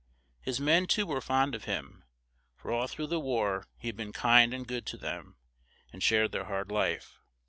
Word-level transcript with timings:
His 0.41 0.59
men 0.59 0.87
too 0.87 1.05
were 1.05 1.21
fond 1.21 1.53
of 1.53 1.65
him, 1.65 2.05
for 2.55 2.71
all 2.71 2.87
through 2.87 3.05
the 3.05 3.19
war 3.19 3.67
he 3.77 3.87
had 3.87 3.95
been 3.95 4.11
kind 4.13 4.51
and 4.51 4.67
good 4.67 4.87
to 4.87 4.97
them, 4.97 5.37
and 5.93 6.01
shared 6.01 6.31
their 6.31 6.45
hard 6.45 6.71
life. 6.71 7.19